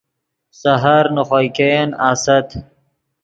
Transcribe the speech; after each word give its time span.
سحر 0.61 1.05
نے 1.15 1.23
خوئے 1.27 1.47
ګئین 1.55 1.89
آست 2.09 2.49